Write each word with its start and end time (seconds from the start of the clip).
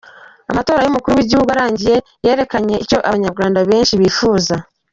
Amatora 0.51 0.81
y’umukuru 0.83 1.13
w’igihugu 1.15 1.49
arangiye, 1.55 1.97
yerekanye 2.25 2.75
icyo 2.83 2.97
Abanyarwanda 3.09 3.59
benshi 3.69 3.93
bifuza. 4.01 4.55